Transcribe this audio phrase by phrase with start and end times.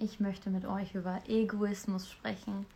[0.00, 2.66] Ich möchte mit euch über Egoismus sprechen.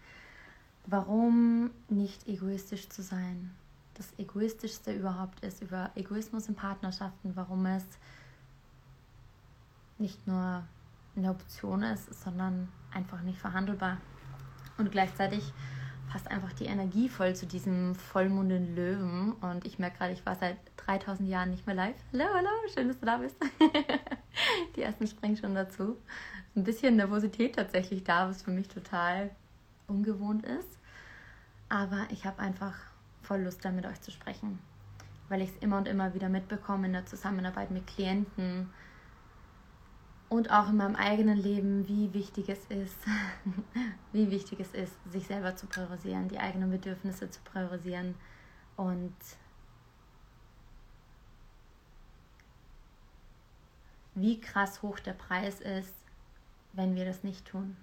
[0.86, 3.54] Warum nicht egoistisch zu sein?
[3.94, 7.84] Das Egoistischste überhaupt ist über Egoismus in Partnerschaften, warum es
[9.98, 10.64] nicht nur
[11.14, 13.98] eine Option ist, sondern einfach nicht verhandelbar.
[14.76, 15.52] Und gleichzeitig
[16.10, 19.34] passt einfach die Energie voll zu diesem Vollmond in Löwen.
[19.34, 21.96] Und ich merke gerade, ich war seit 3000 Jahren nicht mehr live.
[22.12, 23.36] Hallo, hallo, schön, dass du da bist.
[24.76, 25.96] die ersten springen schon dazu.
[26.54, 29.30] Ein bisschen Nervosität tatsächlich da, was für mich total
[29.86, 30.78] ungewohnt ist.
[31.68, 32.74] Aber ich habe einfach
[33.22, 34.58] voll Lust, da mit euch zu sprechen,
[35.28, 38.68] weil ich es immer und immer wieder mitbekomme in der Zusammenarbeit mit Klienten
[40.28, 42.96] und auch in meinem eigenen Leben, wie wichtig es ist,
[44.12, 48.14] wie wichtig es ist, sich selber zu priorisieren, die eigenen Bedürfnisse zu priorisieren
[48.76, 49.14] und
[54.14, 55.94] wie krass hoch der Preis ist,
[56.72, 57.76] wenn wir das nicht tun.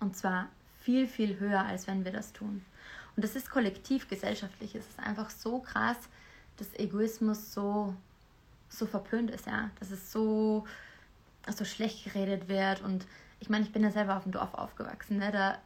[0.00, 0.48] Und zwar
[0.80, 2.64] viel, viel höher, als wenn wir das tun.
[3.16, 4.74] Und das ist kollektiv, gesellschaftlich.
[4.74, 5.96] Es ist einfach so krass,
[6.56, 7.94] dass Egoismus so
[8.68, 9.70] so verpönt ist, ja.
[9.78, 10.66] Dass es so,
[11.48, 12.82] so schlecht geredet wird.
[12.82, 13.06] Und
[13.40, 15.30] ich meine, ich bin ja selber auf dem Dorf aufgewachsen, ne?
[15.32, 15.58] Da,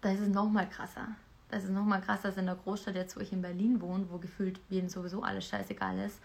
[0.00, 1.08] da ist es nochmal krasser.
[1.50, 4.18] Das ist nochmal krasser als in der Großstadt, jetzt wo ich in Berlin wohne, wo
[4.18, 6.18] gefühlt jedem sowieso alles scheißegal ist.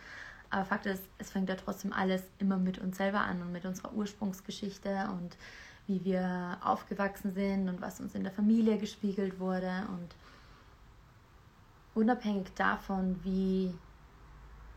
[0.54, 3.66] Aber Fakt ist, es fängt ja trotzdem alles immer mit uns selber an und mit
[3.66, 5.36] unserer Ursprungsgeschichte und
[5.88, 9.88] wie wir aufgewachsen sind und was uns in der Familie gespiegelt wurde.
[9.90, 10.16] Und
[11.96, 13.74] unabhängig davon, wie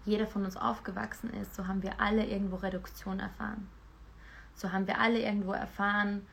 [0.07, 3.69] jeder von uns aufgewachsen ist, so haben wir alle irgendwo Reduktion erfahren.
[4.55, 6.27] So haben wir alle irgendwo erfahren,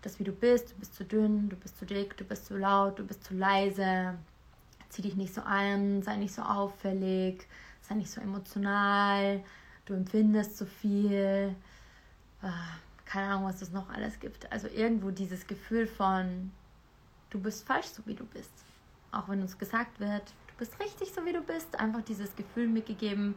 [0.00, 2.56] dass wie du bist, du bist zu dünn, du bist zu dick, du bist zu
[2.56, 4.14] laut, du bist zu leise,
[4.88, 7.46] zieh dich nicht so an, sei nicht so auffällig,
[7.92, 9.42] sei nicht so emotional,
[9.84, 11.54] du empfindest zu viel,
[12.42, 14.50] ah, keine Ahnung, was es noch alles gibt.
[14.50, 16.50] Also irgendwo dieses Gefühl von,
[17.30, 18.52] du bist falsch, so wie du bist.
[19.10, 20.22] Auch wenn uns gesagt wird,
[20.58, 21.78] bist richtig so wie du bist.
[21.78, 23.34] Einfach dieses Gefühl mitgegeben,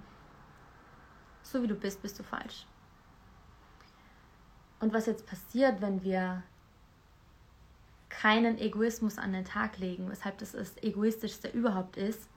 [1.44, 2.66] so wie du bist, bist du falsch.
[4.80, 6.44] Und was jetzt passiert, wenn wir
[8.10, 12.30] keinen Egoismus an den Tag legen, weshalb das das egoistischste überhaupt ist,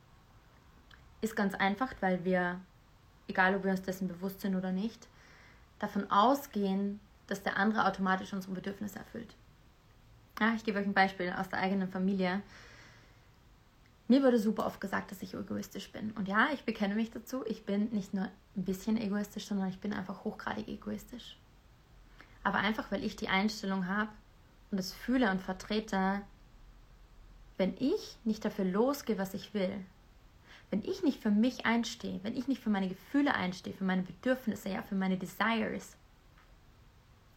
[1.21, 2.61] ist ganz einfach, weil wir,
[3.27, 5.09] egal ob wir uns dessen bewusst sind oder nicht,
[5.79, 9.35] davon ausgehen, dass der andere automatisch unsere Bedürfnisse erfüllt.
[10.41, 12.43] Ja, ich gebe euch ein Beispiel aus der eigenen Familie.
[14.07, 16.13] Mir wurde super oft gesagt, dass ich egoistisch bin.
[16.13, 17.45] Und ja, ich bekenne mich dazu.
[17.47, 21.37] Ich bin nicht nur ein bisschen egoistisch, sondern ich bin einfach hochgradig egoistisch.
[22.43, 24.11] Aber einfach, weil ich die Einstellung habe
[24.71, 26.23] und es fühle und vertrete,
[27.59, 29.85] wenn ich nicht dafür losgehe, was ich will,
[30.71, 34.03] wenn ich nicht für mich einstehe, wenn ich nicht für meine Gefühle einstehe, für meine
[34.03, 35.97] Bedürfnisse, ja, für meine Desires,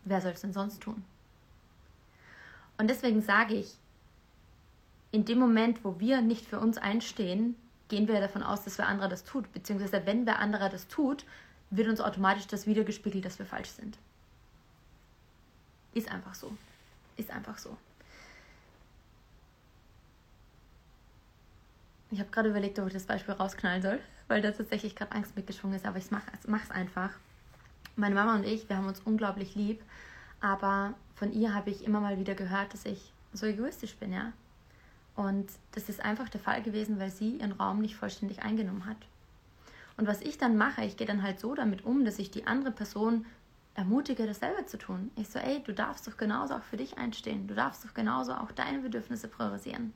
[0.04, 1.04] wer soll es denn sonst tun?
[2.78, 3.76] Und deswegen sage ich,
[5.12, 7.56] in dem Moment, wo wir nicht für uns einstehen,
[7.90, 9.52] gehen wir davon aus, dass wer anderer das tut.
[9.52, 11.26] Beziehungsweise wenn wer anderer das tut,
[11.70, 13.98] wird uns automatisch das wiedergespiegelt, dass wir falsch sind.
[15.94, 16.56] Ist einfach so.
[17.18, 17.78] Ist einfach so.
[22.12, 25.36] Ich habe gerade überlegt, ob ich das Beispiel rausknallen soll, weil da tatsächlich gerade Angst
[25.36, 26.30] mitgeschwungen ist, aber ich mache
[26.64, 27.12] es einfach.
[27.96, 29.82] Meine Mama und ich, wir haben uns unglaublich lieb,
[30.42, 34.34] aber von ihr habe ich immer mal wieder gehört, dass ich so egoistisch bin, ja.
[35.16, 38.98] Und das ist einfach der Fall gewesen, weil sie ihren Raum nicht vollständig eingenommen hat.
[39.98, 42.48] Und was ich dann mache, ich gehe dann halt so damit um, dass ich die
[42.48, 43.26] andere Person
[43.76, 45.12] ermutige, dasselbe zu tun.
[45.16, 47.48] Ich so, ey, du darfst doch genauso auch für dich einstehen.
[47.48, 49.94] Du darfst doch genauso auch deine Bedürfnisse priorisieren.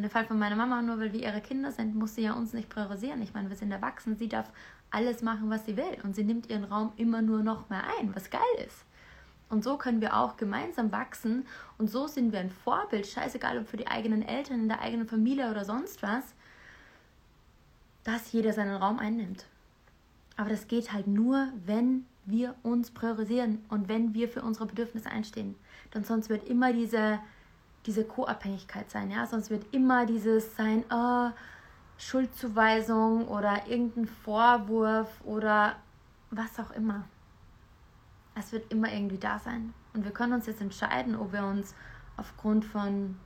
[0.00, 2.32] Und der Fall von meiner Mama, nur weil wir ihre Kinder sind, muss sie ja
[2.32, 3.20] uns nicht priorisieren.
[3.20, 4.50] Ich meine, wir sind erwachsen, sie darf
[4.90, 5.98] alles machen, was sie will.
[6.02, 8.86] Und sie nimmt ihren Raum immer nur noch mehr ein, was geil ist.
[9.50, 11.44] Und so können wir auch gemeinsam wachsen
[11.76, 15.06] und so sind wir ein Vorbild, scheißegal ob für die eigenen Eltern, in der eigenen
[15.06, 16.24] Familie oder sonst was,
[18.02, 19.44] dass jeder seinen Raum einnimmt.
[20.38, 25.10] Aber das geht halt nur, wenn wir uns priorisieren und wenn wir für unsere Bedürfnisse
[25.10, 25.56] einstehen.
[25.92, 27.18] Denn sonst wird immer diese,
[27.86, 31.30] diese Co-Abhängigkeit sein, ja, sonst wird immer dieses sein, oh,
[31.98, 35.76] Schuldzuweisung oder irgendein Vorwurf oder
[36.30, 37.04] was auch immer.
[38.34, 39.74] Es wird immer irgendwie da sein.
[39.92, 41.74] Und wir können uns jetzt entscheiden, ob wir uns
[42.16, 43.18] aufgrund von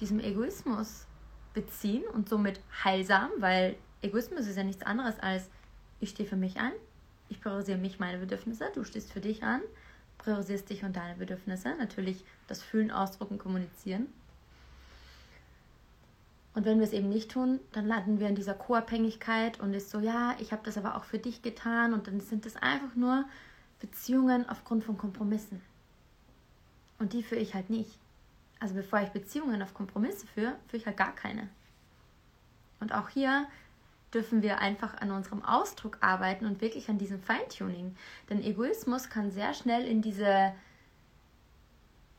[0.00, 1.06] diesem Egoismus
[1.54, 5.48] beziehen und somit heilsam, weil Egoismus ist ja nichts anderes als
[6.00, 6.72] ich stehe für mich an,
[7.28, 9.62] ich priorisiere mich, meine Bedürfnisse, du stehst für dich an,
[10.22, 14.06] priorisierst dich und deine Bedürfnisse, natürlich das Fühlen, Ausdrucken, Kommunizieren.
[16.54, 19.90] Und wenn wir es eben nicht tun, dann landen wir in dieser Co-Abhängigkeit und ist
[19.90, 22.94] so, ja, ich habe das aber auch für dich getan und dann sind das einfach
[22.94, 23.24] nur
[23.80, 25.62] Beziehungen aufgrund von Kompromissen.
[26.98, 27.98] Und die führe ich halt nicht.
[28.60, 31.48] Also bevor ich Beziehungen auf Kompromisse führe, führe ich halt gar keine.
[32.80, 33.46] Und auch hier
[34.14, 37.96] dürfen wir einfach an unserem Ausdruck arbeiten und wirklich an diesem Feintuning.
[38.28, 40.52] Denn Egoismus kann sehr schnell in diese,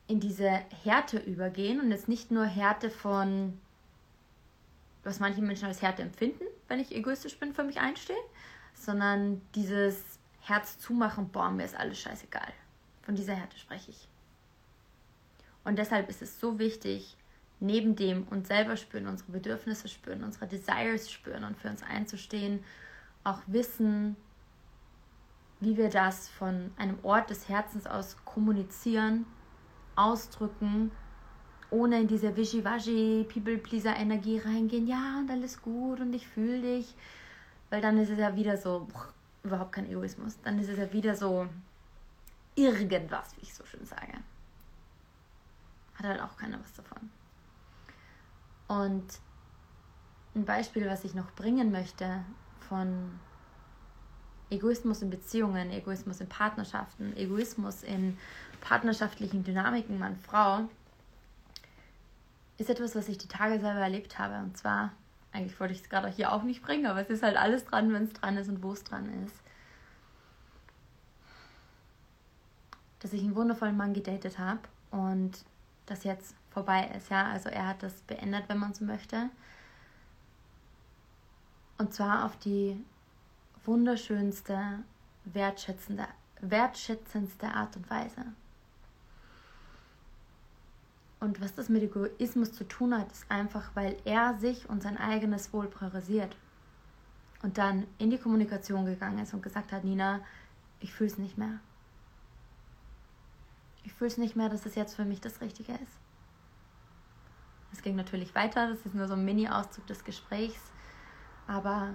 [0.06, 0.48] in diese
[0.82, 3.58] Härte übergehen und jetzt nicht nur Härte von,
[5.04, 8.16] was manche Menschen als Härte empfinden, wenn ich egoistisch bin, für mich einstehe,
[8.74, 10.02] sondern dieses
[10.40, 12.52] Herz zumachen, boah, mir ist alles scheißegal.
[13.02, 14.08] Von dieser Härte spreche ich.
[15.62, 17.16] Und deshalb ist es so wichtig,
[17.64, 22.62] neben dem uns selber spüren, unsere Bedürfnisse spüren, unsere Desires spüren und für uns einzustehen,
[23.24, 24.16] auch wissen,
[25.60, 29.24] wie wir das von einem Ort des Herzens aus kommunizieren,
[29.96, 30.90] ausdrücken,
[31.70, 36.94] ohne in diese Wischiwaschi, People-Pleaser-Energie reingehen, ja und alles gut und ich fühle dich,
[37.70, 39.08] weil dann ist es ja wieder so, boah,
[39.42, 41.48] überhaupt kein Egoismus, dann ist es ja wieder so
[42.54, 44.18] irgendwas, wie ich so schön sage.
[45.94, 47.10] Hat halt auch keiner was davon.
[48.68, 49.04] Und
[50.34, 52.24] ein Beispiel, was ich noch bringen möchte
[52.68, 53.18] von
[54.50, 58.18] Egoismus in Beziehungen, Egoismus in Partnerschaften, Egoismus in
[58.60, 60.68] partnerschaftlichen Dynamiken Mann-Frau,
[62.56, 64.38] ist etwas, was ich die Tage selber erlebt habe.
[64.38, 64.92] Und zwar,
[65.32, 67.92] eigentlich wollte ich es gerade hier auch nicht bringen, aber es ist halt alles dran,
[67.92, 69.36] wenn es dran ist und wo es dran ist.
[73.00, 74.60] Dass ich einen wundervollen Mann gedatet habe
[74.90, 75.44] und
[75.86, 77.10] das jetzt vorbei ist.
[77.10, 79.30] Ja, also er hat das beendet, wenn man so möchte.
[81.78, 82.82] Und zwar auf die
[83.64, 84.78] wunderschönste,
[85.24, 86.06] wertschätzende,
[86.40, 88.24] wertschätzendste Art und Weise.
[91.20, 94.98] Und was das mit Egoismus zu tun hat, ist einfach, weil er sich und sein
[94.98, 96.36] eigenes Wohl priorisiert.
[97.42, 100.20] Und dann in die Kommunikation gegangen ist und gesagt hat, Nina,
[100.80, 101.60] ich fühle es nicht mehr.
[103.84, 105.98] Ich fühle es nicht mehr, dass es jetzt für mich das Richtige ist.
[107.72, 110.60] Es ging natürlich weiter, das ist nur so ein Mini-Auszug des Gesprächs.
[111.46, 111.94] Aber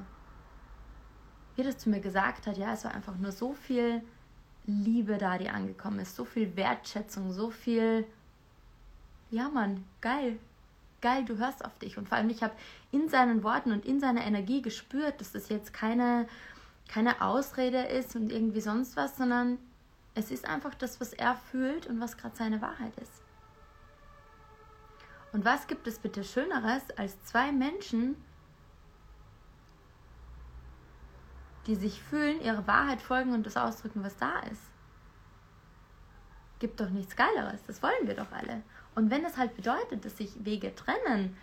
[1.55, 4.01] wie das zu mir gesagt hat, ja, es war einfach nur so viel
[4.65, 8.05] Liebe da, die angekommen ist, so viel Wertschätzung, so viel,
[9.31, 10.37] ja Mann, geil,
[11.01, 11.97] geil, du hörst auf dich.
[11.97, 12.53] Und vor allem, ich habe
[12.91, 16.27] in seinen Worten und in seiner Energie gespürt, dass das jetzt keine,
[16.87, 19.57] keine Ausrede ist und irgendwie sonst was, sondern
[20.19, 23.23] es ist einfach das, was er fühlt und was gerade seine Wahrheit ist.
[25.31, 28.15] Und was gibt es bitte Schöneres als zwei Menschen,
[31.67, 34.61] die sich fühlen, ihre Wahrheit folgen und das ausdrücken, was da ist?
[36.59, 38.63] Gibt doch nichts Geileres, das wollen wir doch alle.
[38.95, 41.37] Und wenn es halt bedeutet, dass sich Wege trennen,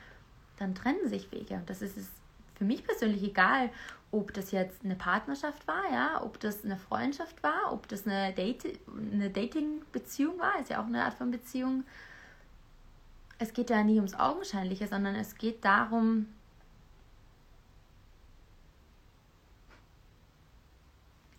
[0.58, 1.54] dann trennen sich Wege.
[1.54, 2.10] Und das ist es
[2.56, 3.70] für mich persönlich egal,
[4.10, 8.32] ob das jetzt eine Partnerschaft war, ja, ob das eine Freundschaft war, ob das eine,
[8.32, 8.78] Date,
[9.12, 11.84] eine Dating-Beziehung war, ist ja auch eine Art von Beziehung
[13.38, 16.26] es geht ja nie ums Augenscheinliche, sondern es geht darum,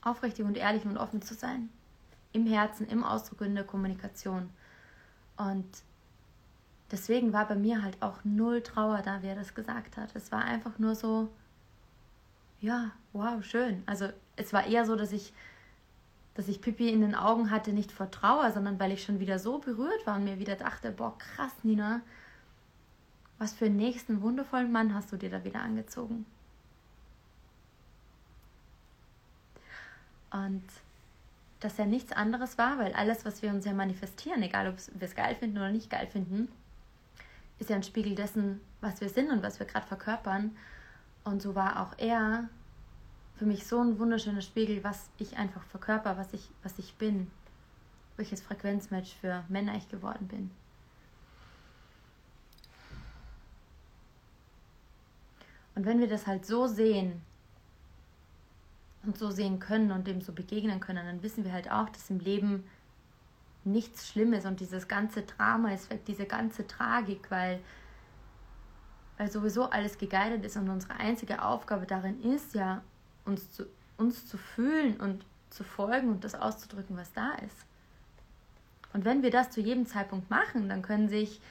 [0.02, 1.69] aufrichtig und ehrlich und offen zu sein.
[2.34, 4.50] Im Herzen, im Ausdruck, in der Kommunikation.
[5.38, 5.66] Und
[6.92, 10.16] deswegen war bei mir halt auch null Trauer da, wie er das gesagt hat.
[10.16, 11.30] Es war einfach nur so,
[12.61, 13.83] ja, wow, schön.
[13.85, 15.33] Also es war eher so, dass ich
[16.38, 19.40] dass ich Pipi in den Augen hatte, nicht vor Trauer, sondern weil ich schon wieder
[19.40, 22.02] so berührt war und mir wieder dachte, boah, krass, Nina,
[23.40, 26.28] was für einen nächsten wundervollen Mann hast du dir da wieder angezogen?
[30.30, 30.64] Und
[31.59, 35.07] dass er nichts anderes war, weil alles, was wir uns ja manifestieren, egal ob wir
[35.07, 36.50] es geil finden oder nicht geil finden,
[37.59, 40.56] ist ja ein Spiegel dessen, was wir sind und was wir gerade verkörpern.
[41.23, 42.49] Und so war auch er
[43.37, 47.30] für mich so ein wunderschöner Spiegel, was ich einfach verkörper, was ich, was ich bin.
[48.16, 50.49] Welches Frequenzmatch für Männer ich geworden bin.
[55.76, 57.21] Und wenn wir das halt so sehen
[59.04, 62.09] und so sehen können und dem so begegnen können, dann wissen wir halt auch, dass
[62.09, 62.64] im Leben
[63.71, 67.59] nichts Schlimmes und dieses ganze Drama ist weg, diese ganze Tragik, weil,
[69.18, 72.81] weil sowieso alles geguidet ist und unsere einzige Aufgabe darin ist ja,
[73.26, 73.66] uns zu,
[73.97, 77.66] uns zu fühlen und zu folgen und das auszudrücken, was da ist.
[78.94, 81.42] Und wenn wir das zu jedem Zeitpunkt machen, dann können sich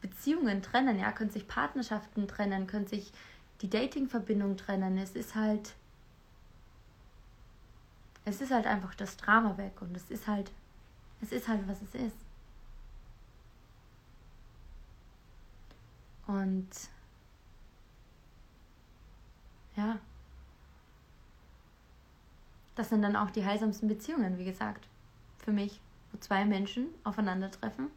[0.00, 3.12] Beziehungen trennen, ja, können sich Partnerschaften trennen, können sich
[3.62, 4.98] die Dating-Verbindung trennen.
[4.98, 5.74] Es ist halt,
[8.24, 10.50] es ist halt einfach das Drama weg und es ist halt,
[11.24, 12.16] es ist halt, was es ist.
[16.26, 16.68] Und
[19.76, 19.98] ja,
[22.74, 24.86] das sind dann auch die heilsamsten Beziehungen, wie gesagt,
[25.38, 25.80] für mich,
[26.12, 27.88] wo zwei Menschen aufeinandertreffen,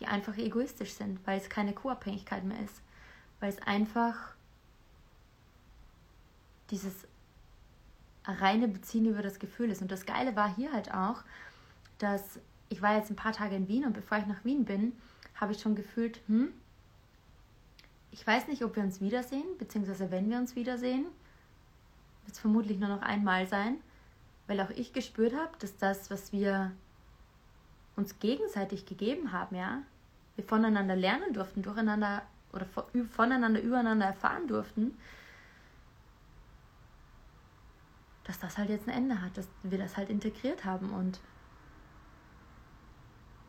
[0.00, 2.80] die einfach egoistisch sind, weil es keine Co-Abhängigkeit mehr ist,
[3.40, 4.34] weil es einfach
[6.70, 7.06] dieses
[8.24, 9.82] reine Beziehen über das Gefühl ist.
[9.82, 11.22] Und das Geile war hier halt auch,
[11.98, 14.92] dass ich war jetzt ein paar Tage in Wien und bevor ich nach Wien bin,
[15.36, 16.52] habe ich schon gefühlt, hm,
[18.10, 21.06] ich weiß nicht, ob wir uns wiedersehen, beziehungsweise wenn wir uns wiedersehen,
[22.24, 23.76] wird es vermutlich nur noch einmal sein,
[24.46, 26.72] weil auch ich gespürt habe, dass das, was wir
[27.96, 29.82] uns gegenseitig gegeben haben, ja,
[30.36, 32.22] wir voneinander lernen durften, durcheinander
[32.52, 32.66] oder
[33.10, 34.96] voneinander übereinander erfahren durften,
[38.24, 41.20] dass das halt jetzt ein Ende hat, dass wir das halt integriert haben und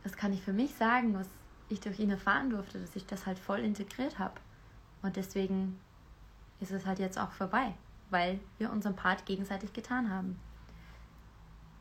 [0.06, 1.28] das kann ich für mich sagen, was
[1.68, 4.36] ich durch ihn erfahren durfte, dass ich das halt voll integriert habe.
[5.02, 5.80] Und deswegen
[6.60, 7.74] ist es halt jetzt auch vorbei,
[8.12, 10.40] weil wir unseren Part gegenseitig getan haben.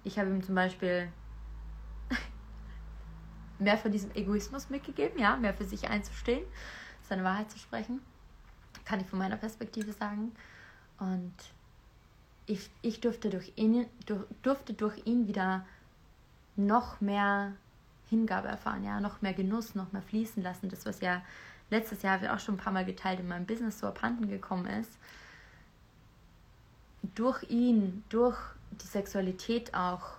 [0.05, 1.13] Ich habe ihm zum Beispiel
[3.59, 6.45] mehr von diesem Egoismus mitgegeben, ja, mehr für sich einzustehen,
[7.03, 8.01] seine Wahrheit zu sprechen.
[8.87, 10.33] Kann ich von meiner Perspektive sagen.
[10.99, 11.35] Und
[12.47, 13.85] ich, ich durfte, durch ihn,
[14.43, 15.67] durfte durch ihn wieder
[16.57, 17.53] noch mehr
[18.09, 20.69] Hingabe erfahren, ja, noch mehr Genuss, noch mehr fließen lassen.
[20.69, 21.23] Das, was ja
[21.71, 24.67] letztes Jahr wir auch schon ein paar Mal geteilt in meinem Business so abhanden gekommen
[24.67, 24.99] ist.
[27.15, 28.39] Durch ihn, durch
[28.71, 30.19] die Sexualität auch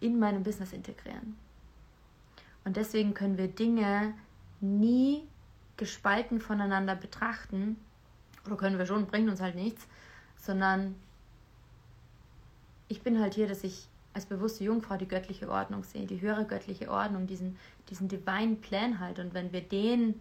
[0.00, 1.36] in meinem Business integrieren.
[2.64, 4.14] Und deswegen können wir Dinge
[4.60, 5.26] nie
[5.76, 7.76] gespalten voneinander betrachten.
[8.46, 9.86] Oder können wir schon, bringt uns halt nichts,
[10.36, 10.94] sondern
[12.88, 16.44] ich bin halt hier, dass ich als bewusste Jungfrau die göttliche Ordnung sehe, die höhere
[16.44, 17.56] göttliche Ordnung, diesen,
[17.88, 19.20] diesen divine Plan halt.
[19.20, 20.20] Und wenn wir den,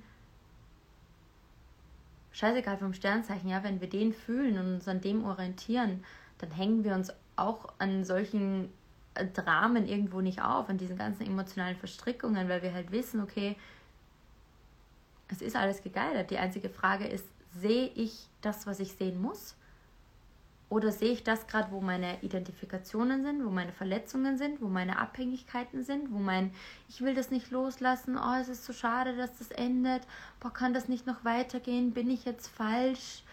[2.31, 6.03] scheißegal vom Sternzeichen, ja, wenn wir den fühlen und uns an dem orientieren,
[6.37, 8.69] dann hängen wir uns auch an solchen
[9.33, 13.55] Dramen irgendwo nicht auf, an diesen ganzen emotionalen Verstrickungen, weil wir halt wissen, okay,
[15.27, 16.29] es ist alles gegeilert.
[16.29, 17.25] Die einzige Frage ist,
[17.59, 19.56] sehe ich das, was ich sehen muss?
[20.69, 24.99] Oder sehe ich das gerade, wo meine Identifikationen sind, wo meine Verletzungen sind, wo meine
[24.99, 26.51] Abhängigkeiten sind, wo mein
[26.89, 30.01] Ich will das nicht loslassen, oh, es ist so schade, dass das endet,
[30.41, 33.23] boah, kann das nicht noch weitergehen, bin ich jetzt falsch,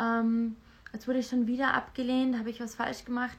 [0.00, 0.56] ähm,
[0.92, 3.38] jetzt wurde ich schon wieder abgelehnt, habe ich was falsch gemacht.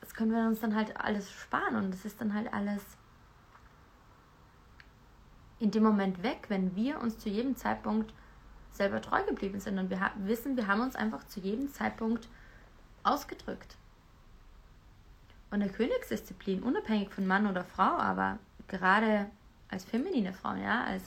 [0.00, 2.82] Das können wir uns dann halt alles sparen und das ist dann halt alles
[5.60, 8.12] in dem Moment weg, wenn wir uns zu jedem Zeitpunkt
[8.72, 9.78] selber treu geblieben sind.
[9.78, 12.28] Und wir wissen, wir haben uns einfach zu jedem Zeitpunkt
[13.02, 13.76] ausgedrückt.
[15.50, 18.38] Und der Königsdisziplin, unabhängig von Mann oder Frau, aber
[18.68, 19.26] gerade
[19.68, 21.04] als feminine Frauen, ja, als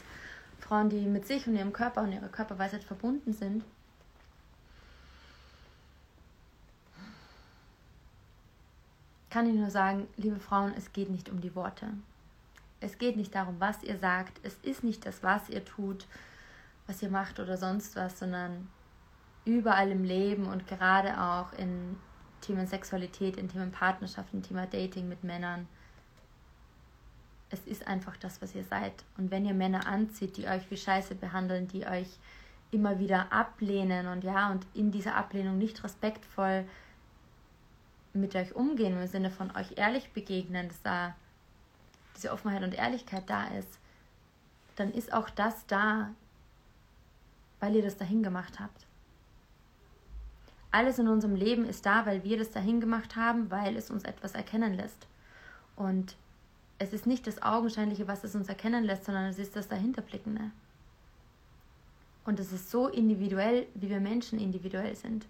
[0.60, 3.64] Frauen, die mit sich und ihrem Körper und ihrer Körperweisheit verbunden sind,
[9.30, 11.88] kann ich nur sagen, liebe Frauen, es geht nicht um die Worte.
[12.80, 14.40] Es geht nicht darum, was ihr sagt.
[14.44, 16.06] Es ist nicht das, was ihr tut
[16.88, 18.68] was ihr macht oder sonst was, sondern
[19.46, 21.98] überall im Leben und gerade auch in
[22.42, 25.68] Themen Sexualität, in Themen Partnerschaft, in Thema Dating mit Männern.
[27.50, 28.94] Es ist einfach das, was ihr seid.
[29.18, 32.10] Und wenn ihr Männer anzieht, die euch wie Scheiße behandeln, die euch
[32.72, 36.66] immer wieder ablehnen und ja, und in dieser Ablehnung nicht respektvoll
[38.14, 41.16] mit euch umgehen, im Sinne von euch ehrlich begegnen, dass da
[42.16, 43.80] diese Offenheit und Ehrlichkeit da ist,
[44.76, 46.12] dann ist auch das da,
[47.66, 48.86] weil ihr das dahin gemacht habt.
[50.70, 54.04] Alles in unserem Leben ist da, weil wir das dahin gemacht haben, weil es uns
[54.04, 55.08] etwas erkennen lässt.
[55.76, 56.16] Und
[56.78, 60.52] es ist nicht das Augenscheinliche, was es uns erkennen lässt, sondern es ist das Dahinterblickende.
[62.24, 65.26] Und es ist so individuell, wie wir Menschen individuell sind.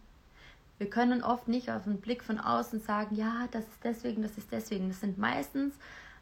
[0.78, 4.38] Wir können oft nicht auf einen Blick von außen sagen, ja, das ist deswegen, das
[4.38, 4.90] ist deswegen.
[4.90, 5.74] Das sind meistens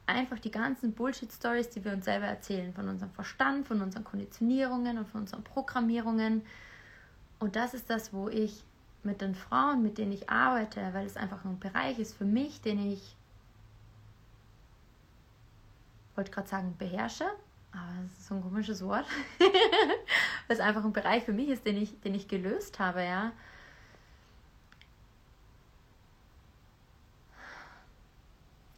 [0.06, 4.98] einfach die ganzen Bullshit-Stories, die wir uns selber erzählen, von unserem Verstand, von unseren Konditionierungen
[4.98, 6.44] und von unseren Programmierungen.
[7.40, 8.64] Und das ist das, wo ich
[9.04, 12.62] mit den Frauen, mit denen ich arbeite, weil es einfach ein Bereich ist für mich,
[12.62, 13.16] den ich,
[16.16, 17.26] wollte gerade sagen, beherrsche,
[17.72, 19.06] aber das ist so ein komisches Wort,
[19.40, 23.32] weil es einfach ein Bereich für mich ist, den ich, den ich gelöst habe, ja.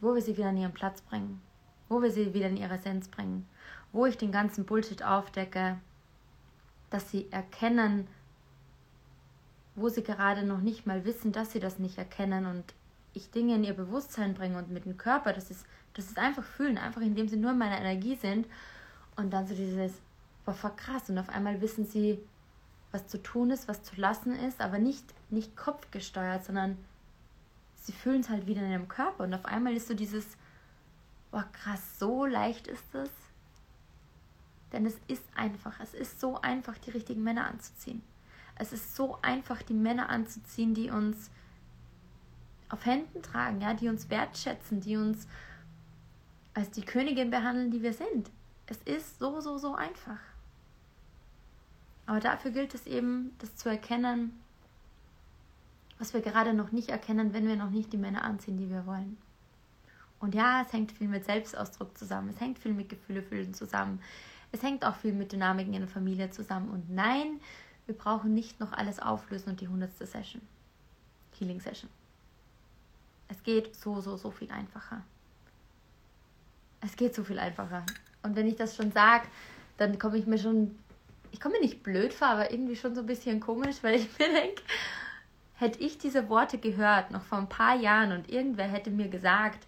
[0.02, 1.42] Wo wir sie wieder an ihren Platz bringen,
[1.90, 3.48] wo wir sie wieder in ihre Essenz bringen,
[3.92, 5.78] wo ich den ganzen Bullshit aufdecke,
[6.90, 8.08] dass sie erkennen,
[9.76, 12.74] wo sie gerade noch nicht mal wissen, dass sie das nicht erkennen und
[13.14, 16.44] ich Dinge in ihr Bewusstsein bringe und mit dem Körper, das ist, das ist einfach
[16.44, 18.48] fühlen, einfach indem sie nur in meiner Energie sind
[19.16, 19.94] und dann so dieses,
[20.46, 22.20] boah, voll krass und auf einmal wissen sie,
[22.92, 26.78] was zu tun ist, was zu lassen ist, aber nicht, nicht kopfgesteuert, sondern
[27.86, 29.24] sie fühlen es halt wieder in ihrem Körper.
[29.24, 30.26] Und auf einmal ist so dieses,
[31.32, 33.12] boah krass, so leicht ist es.
[34.74, 38.02] Denn es ist einfach, es ist so einfach, die richtigen Männer anzuziehen.
[38.56, 41.30] Es ist so einfach, die Männer anzuziehen, die uns
[42.70, 45.28] auf Händen tragen, ja, die uns wertschätzen, die uns
[46.54, 48.32] als die Königin behandeln, die wir sind.
[48.66, 50.20] Es ist so, so, so einfach.
[52.08, 54.40] Aber dafür gilt es eben, das zu erkennen,
[56.00, 58.86] was wir gerade noch nicht erkennen, wenn wir noch nicht die Männer anziehen, die wir
[58.86, 59.18] wollen.
[60.20, 64.02] Und ja, es hängt viel mit Selbstausdruck zusammen, es hängt viel mit Gefühle fühlen zusammen,
[64.52, 66.70] es hängt auch viel mit Dynamiken in der Familie zusammen.
[66.70, 67.40] Und nein,
[67.86, 70.42] wir brauchen nicht noch alles auflösen und die hundertste Session,
[71.38, 71.90] Healing Session.
[73.28, 75.02] Es geht so, so, so viel einfacher.
[76.82, 77.86] Es geht so viel einfacher.
[78.24, 79.28] Und wenn ich das schon sage,
[79.78, 80.76] dann komme ich mir schon
[81.36, 84.08] ich komme mir nicht blöd vor, aber irgendwie schon so ein bisschen komisch, weil ich
[84.18, 84.62] mir denke,
[85.56, 89.66] hätte ich diese Worte gehört, noch vor ein paar Jahren und irgendwer hätte mir gesagt,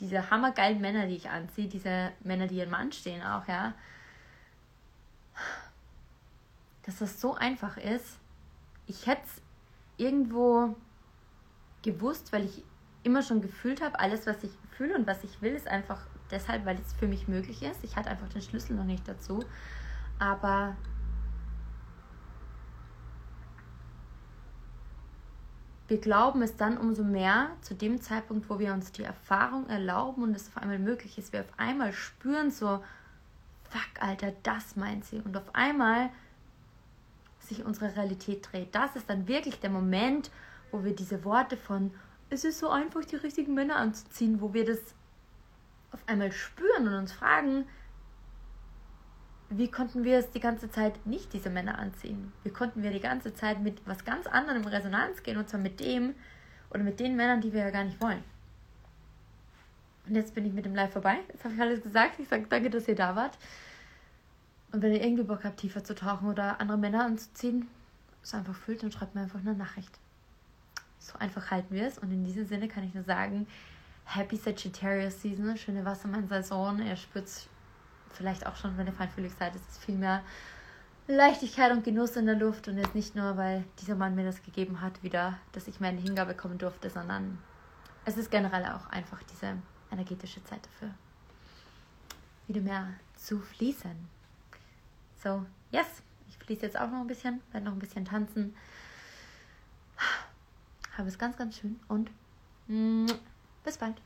[0.00, 3.74] diese hammergeilen Männer, die ich anziehe, diese Männer, die ihren Mann stehen auch, ja,
[6.84, 8.18] dass das so einfach ist.
[8.86, 9.42] Ich hätte es
[9.96, 10.76] irgendwo
[11.82, 12.64] gewusst, weil ich
[13.02, 16.64] immer schon gefühlt habe, alles, was ich fühle und was ich will, ist einfach deshalb,
[16.64, 17.82] weil es für mich möglich ist.
[17.84, 19.44] Ich hatte einfach den Schlüssel noch nicht dazu.
[20.18, 20.76] Aber
[25.88, 30.22] wir glauben es dann umso mehr zu dem Zeitpunkt, wo wir uns die Erfahrung erlauben
[30.22, 31.32] und es auf einmal möglich ist.
[31.32, 32.84] Wir auf einmal spüren so,
[33.70, 35.20] fuck, Alter, das meint sie.
[35.20, 36.10] Und auf einmal
[37.40, 38.74] sich unsere Realität dreht.
[38.74, 40.30] Das ist dann wirklich der Moment,
[40.70, 41.90] wo wir diese Worte von,
[42.28, 44.78] es ist so einfach, die richtigen Männer anzuziehen, wo wir das
[45.92, 47.64] auf einmal spüren und uns fragen,
[49.50, 52.32] wie konnten wir es die ganze Zeit nicht diese Männer anziehen?
[52.44, 55.60] Wie konnten wir die ganze Zeit mit was ganz anderem in Resonanz gehen und zwar
[55.60, 56.14] mit dem
[56.70, 58.22] oder mit den Männern, die wir ja gar nicht wollen?
[60.06, 61.18] Und jetzt bin ich mit dem Live vorbei.
[61.28, 62.18] Jetzt habe ich alles gesagt.
[62.18, 63.38] Ich sage danke, dass ihr da wart.
[64.72, 67.68] Und wenn ihr irgendwie Bock habt, tiefer zu tauchen oder andere Männer anzuziehen,
[68.22, 69.98] es einfach fühlt, dann schreibt mir einfach eine Nachricht.
[70.98, 71.98] So einfach halten wir es.
[71.98, 73.46] Und in diesem Sinne kann ich nur sagen,
[74.04, 76.80] Happy Sagittarius Season, schöne Wassermann-Saison.
[76.80, 77.28] Ihr spürt
[78.12, 80.22] vielleicht auch schon, wenn ihr feinfühlig seid, ist es viel mehr
[81.06, 84.42] Leichtigkeit und Genuss in der Luft und jetzt nicht nur, weil dieser Mann mir das
[84.42, 87.38] gegeben hat, wieder, dass ich meine Hingabe kommen durfte, sondern
[88.04, 89.56] es ist generell auch einfach diese
[89.90, 90.94] energetische Zeit dafür,
[92.46, 94.08] wieder mehr zu fließen.
[95.22, 95.86] So, yes,
[96.28, 98.54] ich fließe jetzt auch noch ein bisschen, werde noch ein bisschen tanzen.
[100.96, 102.10] Habe es ganz, ganz schön und
[102.66, 103.06] mm,
[103.64, 103.96] bis bald.